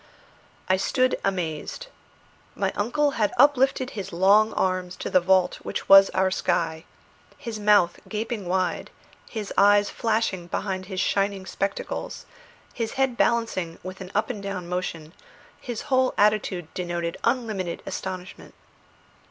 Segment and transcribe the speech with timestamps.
[0.67, 1.85] I stood amazed.
[2.55, 6.85] My uncle had uplifted his long arms to the vault which was our sky;
[7.37, 8.89] his mouth gaping wide,
[9.29, 12.25] his eyes flashing behind his shining spectacles,
[12.73, 15.13] his head balancing with an up and down motion,
[15.61, 18.55] his whole attitude denoted unlimited astonishment.